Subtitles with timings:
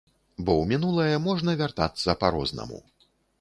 [0.45, 2.83] Бо ў мінулае можна вяртацца па-рознаму.